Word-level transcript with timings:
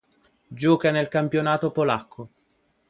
Gioca 0.47 0.89
nel 0.89 1.09
campionato 1.09 1.69
polacco. 1.69 2.31